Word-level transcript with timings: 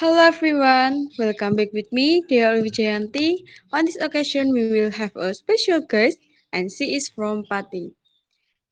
Hello 0.00 0.16
everyone, 0.16 1.12
welcome 1.18 1.52
back 1.60 1.76
with 1.76 1.84
me, 1.92 2.24
Dea 2.24 2.56
Wijayanti. 2.64 3.44
On 3.76 3.84
this 3.84 4.00
occasion, 4.00 4.48
we 4.48 4.72
will 4.72 4.90
have 4.90 5.12
a 5.12 5.36
special 5.36 5.84
guest, 5.84 6.16
and 6.56 6.72
she 6.72 6.96
is 6.96 7.12
from 7.12 7.44
Pati. 7.52 7.92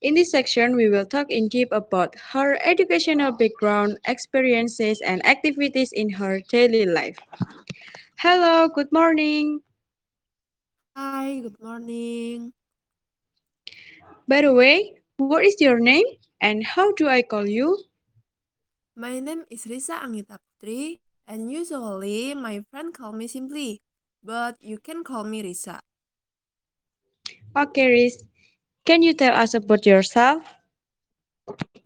In 0.01 0.15
this 0.17 0.33
section, 0.33 0.73
we 0.73 0.89
will 0.89 1.05
talk 1.05 1.29
in 1.29 1.53
deep 1.53 1.69
about 1.71 2.17
her 2.33 2.57
educational 2.65 3.29
background, 3.37 4.01
experiences, 4.09 5.05
and 5.05 5.21
activities 5.29 5.93
in 5.93 6.09
her 6.09 6.41
daily 6.49 6.89
life. 6.89 7.21
Hello, 8.17 8.73
good 8.73 8.89
morning. 8.89 9.61
Hi, 10.97 11.45
good 11.45 11.61
morning. 11.61 12.57
By 14.25 14.41
the 14.49 14.57
way, 14.57 14.97
what 15.21 15.45
is 15.45 15.61
your 15.61 15.77
name 15.77 16.09
and 16.41 16.65
how 16.65 16.97
do 16.97 17.05
I 17.05 17.21
call 17.21 17.45
you? 17.45 17.77
My 18.97 19.21
name 19.21 19.45
is 19.53 19.69
Risa 19.69 20.01
Anggita 20.01 20.41
Putri, 20.41 21.05
and 21.29 21.53
usually 21.53 22.35
my 22.35 22.65
friend 22.73 22.93
call 22.95 23.13
me 23.13 23.29
simply, 23.29 23.83
but 24.25 24.57
you 24.61 24.79
can 24.81 25.05
call 25.05 25.23
me 25.25 25.45
Risa. 25.45 25.81
Okay, 27.57 27.87
Riz, 27.91 28.25
can 28.85 29.03
you 29.03 29.15
tell 29.15 29.35
us 29.35 29.55
about 29.55 29.87
yourself? 29.87 30.43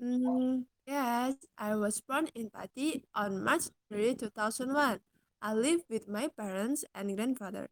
Mm, 0.01 0.67
yes, 0.87 1.37
I 1.57 1.75
was 1.77 2.01
born 2.03 2.29
in 2.35 2.51
Pati 2.51 3.05
on 3.15 3.43
March 3.43 3.71
3, 4.15 4.69
2001. 4.69 5.01
I 5.41 5.55
live 5.55 5.83
with 5.89 6.09
my 6.09 6.29
parents 6.29 6.85
and 6.95 7.17
grandfather. 7.17 7.71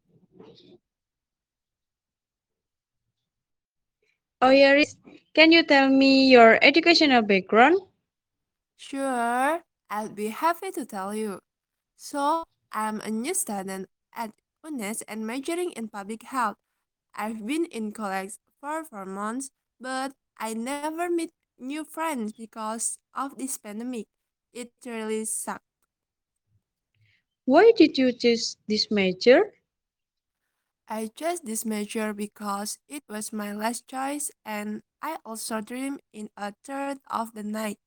Oh, 4.41 4.49
yeah, 4.51 4.71
Riz, 4.73 4.97
can 5.33 5.51
you 5.51 5.63
tell 5.63 5.89
me 5.89 6.29
your 6.29 6.59
educational 6.61 7.21
background? 7.21 7.81
Sure, 8.75 9.63
I'll 9.89 10.09
be 10.09 10.27
happy 10.27 10.71
to 10.71 10.85
tell 10.85 11.15
you. 11.15 11.39
So, 12.03 12.43
I'm 12.73 12.99
a 12.99 13.09
new 13.09 13.33
student 13.33 13.87
at 14.13 14.33
UNNES 14.61 15.03
and 15.03 15.25
majoring 15.25 15.71
in 15.71 15.87
public 15.87 16.23
health. 16.23 16.57
I've 17.13 17.45
been 17.45 17.65
in 17.65 17.93
college 17.93 18.33
for 18.59 18.83
four 18.83 19.05
months, 19.05 19.51
but 19.79 20.13
I 20.37 20.53
never 20.53 21.09
meet 21.09 21.31
new 21.59 21.85
friends 21.85 22.33
because 22.33 22.99
of 23.13 23.37
this 23.37 23.57
pandemic. 23.57 24.07
It 24.53 24.73
really 24.85 25.25
sucked. 25.25 25.65
Why 27.45 27.71
did 27.77 27.99
you 27.99 28.13
choose 28.13 28.57
this 28.67 28.89
major? 28.89 29.53
I 30.87 31.07
chose 31.07 31.41
this 31.41 31.65
major 31.65 32.13
because 32.13 32.77
it 32.87 33.03
was 33.09 33.33
my 33.33 33.51
last 33.51 33.87
choice, 33.87 34.29
and 34.45 34.83
I 35.01 35.17
also 35.25 35.59
dreamed 35.59 36.01
in 36.13 36.29
a 36.37 36.53
third 36.63 36.99
of 37.09 37.33
the 37.33 37.41
night 37.41 37.79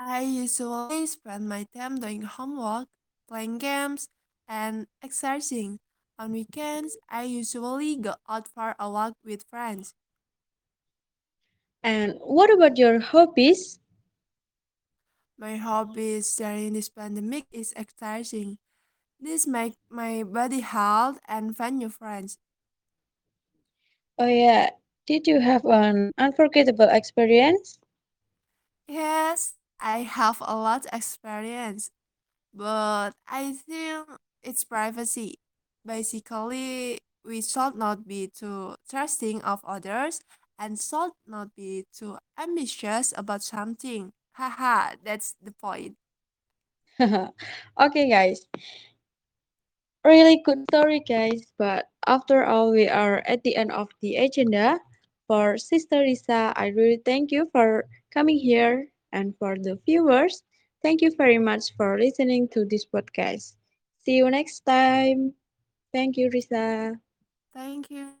I 0.00 0.22
usually 0.22 1.06
spend 1.06 1.48
my 1.48 1.64
time 1.64 2.00
doing 2.00 2.22
homework, 2.22 2.88
playing 3.28 3.58
games, 3.58 4.08
and 4.48 4.88
exercising. 5.02 5.80
On 6.18 6.32
weekends, 6.32 6.98
I 7.08 7.24
usually 7.24 7.96
go 7.96 8.16
out 8.28 8.48
for 8.48 8.74
a 8.78 8.90
walk 8.90 9.14
with 9.24 9.44
friends. 9.44 9.94
And 11.82 12.20
what 12.20 12.52
about 12.52 12.78
your 12.78 13.00
hobbies? 13.00 13.80
My 15.38 15.56
hobbies 15.56 16.36
during 16.36 16.74
this 16.74 16.90
pandemic 16.90 17.46
is 17.50 17.72
exercising. 17.74 18.58
This 19.20 19.46
make 19.46 19.74
my 19.90 20.24
body 20.24 20.60
health 20.60 21.20
and 21.28 21.56
find 21.56 21.78
new 21.78 21.90
friends. 21.90 22.38
Oh, 24.16 24.26
yeah. 24.26 24.70
Did 25.06 25.26
you 25.26 25.40
have 25.40 25.64
an 25.64 26.12
unforgettable 26.18 26.88
experience? 26.88 27.80
Yes, 28.88 29.54
I 29.78 29.98
have 30.00 30.40
a 30.40 30.56
lot 30.56 30.86
of 30.86 30.92
experience, 30.92 31.90
but 32.54 33.12
I 33.26 33.52
think 33.54 34.08
it's 34.42 34.64
privacy. 34.64 35.38
Basically, 35.84 36.98
we 37.24 37.42
should 37.42 37.74
not 37.76 38.06
be 38.06 38.28
too 38.28 38.76
trusting 38.88 39.42
of 39.42 39.60
others 39.64 40.20
and 40.58 40.78
should 40.78 41.12
not 41.26 41.54
be 41.56 41.84
too 41.92 42.18
ambitious 42.38 43.12
about 43.16 43.42
something. 43.42 44.12
Haha, 44.32 44.96
that's 45.04 45.34
the 45.42 45.52
point. 45.52 45.96
okay, 47.80 48.08
guys. 48.08 48.46
Really 50.04 50.42
good 50.44 50.64
story, 50.72 51.00
guys. 51.00 51.52
But 51.58 51.86
after 52.06 52.44
all, 52.44 52.70
we 52.70 52.88
are 52.88 53.22
at 53.26 53.42
the 53.42 53.56
end 53.56 53.72
of 53.72 53.88
the 54.00 54.16
agenda. 54.16 54.80
For 55.26 55.58
Sister 55.58 56.00
Lisa, 56.00 56.52
I 56.56 56.68
really 56.68 57.00
thank 57.04 57.30
you 57.30 57.48
for 57.52 57.84
coming 58.12 58.38
here. 58.38 58.88
And 59.12 59.34
for 59.38 59.56
the 59.58 59.78
viewers, 59.84 60.42
thank 60.82 61.02
you 61.02 61.12
very 61.16 61.38
much 61.38 61.74
for 61.76 61.98
listening 61.98 62.48
to 62.48 62.64
this 62.64 62.86
podcast. 62.86 63.54
See 64.08 64.16
you 64.16 64.30
next 64.30 64.62
time. 64.64 65.34
Thank 65.92 66.16
you, 66.16 66.30
Risa. 66.30 67.00
Thank 67.54 67.90
you. 67.90 68.14